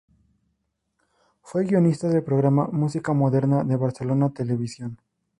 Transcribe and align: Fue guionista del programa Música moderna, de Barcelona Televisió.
Fue 1.43 1.63
guionista 1.63 2.07
del 2.07 2.23
programa 2.23 2.65
Música 2.71 3.13
moderna, 3.13 3.63
de 3.63 3.75
Barcelona 3.75 4.33
Televisió. 4.33 4.95